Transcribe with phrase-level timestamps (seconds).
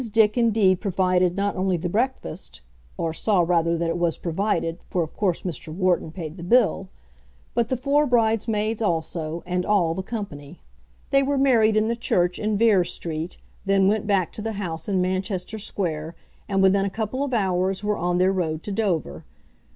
[0.11, 2.61] Dick indeed provided not only the breakfast,
[2.97, 5.71] or saw rather that it was provided, for of course Mr.
[5.71, 6.89] Wharton paid the bill,
[7.53, 10.59] but the four bridesmaids also, and all the company.
[11.11, 14.89] They were married in the church in Vere Street, then went back to the house
[14.89, 16.15] in Manchester Square,
[16.49, 19.23] and within a couple of hours were on their road to Dover.